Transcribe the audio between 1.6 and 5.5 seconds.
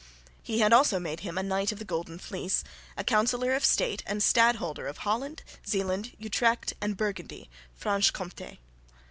of the Golden Fleece, a Councillor of State and Stadholder of Holland,